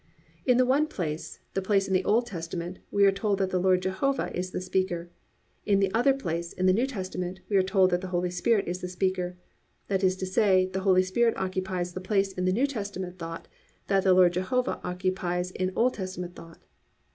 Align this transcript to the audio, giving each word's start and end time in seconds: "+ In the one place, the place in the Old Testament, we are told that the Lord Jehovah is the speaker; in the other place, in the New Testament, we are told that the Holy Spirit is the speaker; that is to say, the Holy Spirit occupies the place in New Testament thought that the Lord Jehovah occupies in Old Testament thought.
"+ 0.25 0.45
In 0.47 0.57
the 0.57 0.65
one 0.65 0.87
place, 0.87 1.39
the 1.53 1.61
place 1.61 1.87
in 1.87 1.93
the 1.93 2.03
Old 2.05 2.25
Testament, 2.25 2.79
we 2.89 3.05
are 3.05 3.11
told 3.11 3.37
that 3.37 3.51
the 3.51 3.59
Lord 3.59 3.83
Jehovah 3.83 4.35
is 4.35 4.49
the 4.49 4.59
speaker; 4.59 5.11
in 5.63 5.79
the 5.79 5.93
other 5.93 6.11
place, 6.15 6.53
in 6.53 6.65
the 6.65 6.73
New 6.73 6.87
Testament, 6.87 7.41
we 7.49 7.55
are 7.55 7.61
told 7.61 7.91
that 7.91 8.01
the 8.01 8.07
Holy 8.07 8.31
Spirit 8.31 8.67
is 8.67 8.81
the 8.81 8.87
speaker; 8.87 9.37
that 9.89 10.03
is 10.03 10.15
to 10.17 10.25
say, 10.25 10.65
the 10.73 10.79
Holy 10.79 11.03
Spirit 11.03 11.37
occupies 11.37 11.93
the 11.93 12.01
place 12.01 12.31
in 12.31 12.45
New 12.45 12.65
Testament 12.65 13.19
thought 13.19 13.47
that 13.89 14.03
the 14.03 14.15
Lord 14.15 14.33
Jehovah 14.33 14.79
occupies 14.83 15.51
in 15.51 15.71
Old 15.75 15.93
Testament 15.93 16.35
thought. 16.35 16.63